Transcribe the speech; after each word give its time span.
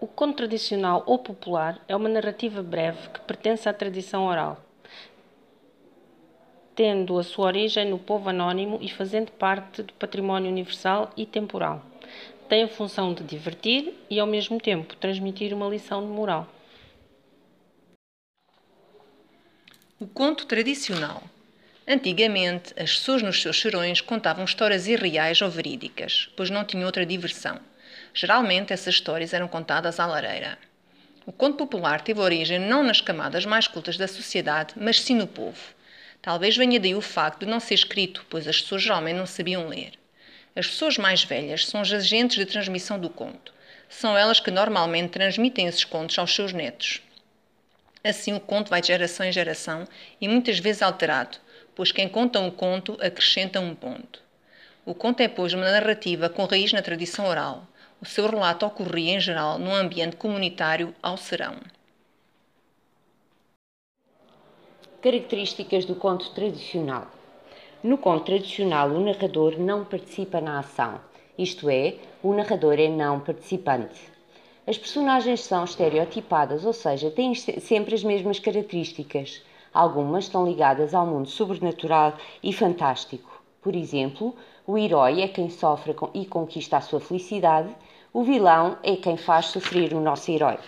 O 0.00 0.06
conto 0.06 0.36
tradicional 0.36 1.02
ou 1.06 1.18
popular 1.18 1.84
é 1.88 1.96
uma 1.96 2.08
narrativa 2.08 2.62
breve 2.62 3.08
que 3.08 3.20
pertence 3.22 3.68
à 3.68 3.72
tradição 3.72 4.26
oral, 4.26 4.64
tendo 6.76 7.18
a 7.18 7.24
sua 7.24 7.46
origem 7.46 7.90
no 7.90 7.98
povo 7.98 8.28
anónimo 8.28 8.78
e 8.80 8.88
fazendo 8.88 9.32
parte 9.32 9.82
do 9.82 9.92
património 9.94 10.52
universal 10.52 11.10
e 11.16 11.26
temporal. 11.26 11.84
Tem 12.48 12.62
a 12.62 12.68
função 12.68 13.12
de 13.12 13.24
divertir 13.24 13.92
e, 14.08 14.20
ao 14.20 14.26
mesmo 14.26 14.60
tempo, 14.60 14.94
transmitir 14.94 15.52
uma 15.52 15.68
lição 15.68 16.00
de 16.00 16.12
moral. 16.12 16.46
O 19.98 20.06
conto 20.06 20.46
tradicional. 20.46 21.24
Antigamente, 21.88 22.72
as 22.80 22.96
pessoas 22.96 23.20
nos 23.20 23.42
seus 23.42 23.60
serões 23.60 24.00
contavam 24.00 24.44
histórias 24.44 24.86
irreais 24.86 25.42
ou 25.42 25.50
verídicas, 25.50 26.30
pois 26.36 26.50
não 26.50 26.64
tinham 26.64 26.86
outra 26.86 27.04
diversão. 27.04 27.58
Geralmente, 28.14 28.72
essas 28.72 28.94
histórias 28.94 29.32
eram 29.32 29.48
contadas 29.48 30.00
à 30.00 30.06
lareira. 30.06 30.58
O 31.26 31.32
conto 31.32 31.58
popular 31.58 32.00
teve 32.00 32.20
origem 32.20 32.58
não 32.58 32.82
nas 32.82 33.00
camadas 33.00 33.44
mais 33.44 33.68
cultas 33.68 33.96
da 33.96 34.08
sociedade, 34.08 34.74
mas 34.76 35.00
sim 35.00 35.14
no 35.14 35.26
povo. 35.26 35.60
Talvez 36.22 36.56
venha 36.56 36.80
daí 36.80 36.94
o 36.94 37.00
facto 37.00 37.40
de 37.40 37.46
não 37.46 37.60
ser 37.60 37.74
escrito, 37.74 38.24
pois 38.30 38.48
as 38.48 38.60
pessoas 38.60 38.82
geralmente 38.82 39.16
não 39.16 39.26
sabiam 39.26 39.68
ler. 39.68 39.92
As 40.56 40.66
pessoas 40.66 40.98
mais 40.98 41.22
velhas 41.22 41.66
são 41.66 41.82
os 41.82 41.92
agentes 41.92 42.36
de 42.36 42.46
transmissão 42.46 42.98
do 42.98 43.10
conto. 43.10 43.52
São 43.88 44.16
elas 44.16 44.40
que 44.40 44.50
normalmente 44.50 45.10
transmitem 45.10 45.66
esses 45.66 45.84
contos 45.84 46.18
aos 46.18 46.34
seus 46.34 46.52
netos. 46.52 47.00
Assim, 48.02 48.34
o 48.34 48.40
conto 48.40 48.70
vai 48.70 48.80
de 48.80 48.88
geração 48.88 49.26
em 49.26 49.32
geração 49.32 49.86
e 50.20 50.26
muitas 50.26 50.58
vezes 50.58 50.82
alterado, 50.82 51.38
pois 51.74 51.92
quem 51.92 52.08
conta 52.08 52.40
um 52.40 52.50
conto 52.50 52.96
acrescenta 53.00 53.60
um 53.60 53.74
ponto. 53.74 54.22
O 54.84 54.94
conto 54.94 55.20
é, 55.20 55.28
pois, 55.28 55.52
uma 55.52 55.70
narrativa 55.70 56.28
com 56.28 56.46
raiz 56.46 56.72
na 56.72 56.80
tradição 56.80 57.26
oral. 57.26 57.68
O 58.00 58.06
seu 58.06 58.28
relato 58.28 58.64
ocorria, 58.64 59.16
em 59.16 59.20
geral, 59.20 59.58
num 59.58 59.74
ambiente 59.74 60.14
comunitário 60.14 60.94
ao 61.02 61.16
serão. 61.16 61.56
Características 65.02 65.84
do 65.84 65.96
conto 65.96 66.30
tradicional. 66.30 67.08
No 67.82 67.98
conto 67.98 68.26
tradicional, 68.26 68.88
o 68.90 69.00
narrador 69.00 69.58
não 69.58 69.84
participa 69.84 70.40
na 70.40 70.60
ação, 70.60 71.00
isto 71.36 71.68
é, 71.68 71.96
o 72.22 72.32
narrador 72.32 72.74
é 72.78 72.88
não 72.88 73.18
participante. 73.18 74.00
As 74.64 74.78
personagens 74.78 75.40
são 75.40 75.64
estereotipadas, 75.64 76.64
ou 76.64 76.72
seja, 76.72 77.10
têm 77.10 77.34
sempre 77.34 77.96
as 77.96 78.04
mesmas 78.04 78.38
características. 78.38 79.42
Algumas 79.74 80.24
estão 80.24 80.46
ligadas 80.46 80.94
ao 80.94 81.04
mundo 81.04 81.28
sobrenatural 81.28 82.16
e 82.42 82.52
fantástico. 82.52 83.42
Por 83.60 83.74
exemplo, 83.74 84.36
o 84.66 84.78
herói 84.78 85.22
é 85.22 85.28
quem 85.28 85.50
sofre 85.50 85.96
e 86.14 86.26
conquista 86.26 86.76
a 86.76 86.80
sua 86.80 87.00
felicidade, 87.00 87.74
o 88.12 88.22
vilão 88.22 88.78
é 88.82 88.96
quem 88.96 89.16
faz 89.16 89.46
sofrer 89.46 89.92
o 89.92 90.00
nosso 90.00 90.30
herói. 90.30 90.58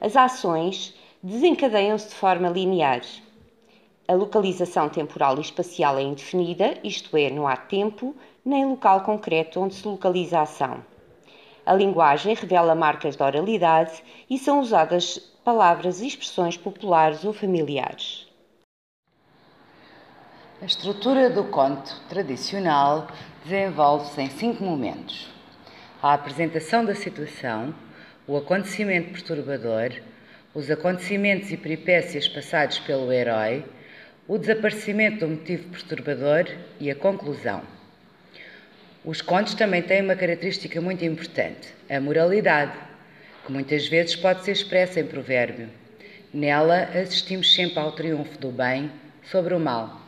As 0.00 0.16
ações 0.16 0.94
desencadeiam-se 1.22 2.08
de 2.08 2.14
forma 2.14 2.48
linear. 2.48 3.02
A 4.08 4.14
localização 4.14 4.88
temporal 4.88 5.36
e 5.38 5.40
espacial 5.40 5.98
é 5.98 6.02
indefinida, 6.02 6.78
isto 6.84 7.16
é, 7.16 7.28
não 7.30 7.46
há 7.46 7.56
tempo 7.56 8.14
nem 8.44 8.64
local 8.64 9.00
concreto 9.02 9.60
onde 9.60 9.74
se 9.74 9.86
localiza 9.86 10.38
a 10.38 10.42
ação. 10.42 10.84
A 11.66 11.74
linguagem 11.74 12.34
revela 12.34 12.76
marcas 12.76 13.16
de 13.16 13.22
oralidade 13.22 14.02
e 14.30 14.38
são 14.38 14.60
usadas 14.60 15.18
palavras 15.44 16.00
e 16.00 16.06
expressões 16.06 16.56
populares 16.56 17.24
ou 17.24 17.32
familiares. 17.32 18.26
A 20.62 20.64
estrutura 20.64 21.28
do 21.28 21.44
conto 21.44 22.00
tradicional 22.08 23.08
desenvolve-se 23.42 24.22
em 24.22 24.30
cinco 24.30 24.62
momentos: 24.62 25.35
a 26.06 26.14
apresentação 26.14 26.84
da 26.84 26.94
situação, 26.94 27.74
o 28.28 28.36
acontecimento 28.36 29.10
perturbador, 29.10 29.90
os 30.54 30.70
acontecimentos 30.70 31.50
e 31.50 31.56
peripécias 31.56 32.28
passados 32.28 32.78
pelo 32.78 33.12
herói, 33.12 33.64
o 34.28 34.38
desaparecimento 34.38 35.26
do 35.26 35.28
motivo 35.32 35.68
perturbador 35.68 36.46
e 36.78 36.90
a 36.90 36.94
conclusão. 36.94 37.62
Os 39.04 39.20
contos 39.20 39.54
também 39.54 39.82
têm 39.82 40.02
uma 40.02 40.14
característica 40.14 40.80
muito 40.80 41.04
importante, 41.04 41.74
a 41.90 42.00
moralidade, 42.00 42.78
que 43.44 43.50
muitas 43.50 43.88
vezes 43.88 44.14
pode 44.14 44.44
ser 44.44 44.52
expressa 44.52 45.00
em 45.00 45.06
provérbio. 45.06 45.68
Nela 46.32 46.84
assistimos 46.84 47.52
sempre 47.52 47.80
ao 47.80 47.90
triunfo 47.90 48.38
do 48.38 48.52
bem 48.52 48.92
sobre 49.24 49.54
o 49.54 49.58
mal. 49.58 50.05